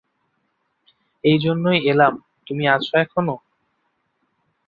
এই 1.23 1.37
জন্যই 1.39 1.79
এলাম, 1.91 2.13
তুমি 2.47 2.63
আছ 2.67 2.87
এখনো? 2.95 3.35